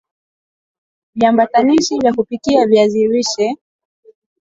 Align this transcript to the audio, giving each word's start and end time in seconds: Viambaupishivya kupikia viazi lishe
Viambaupishivya 1.15 2.13
kupikia 2.13 2.67
viazi 2.67 3.07
lishe 3.07 3.57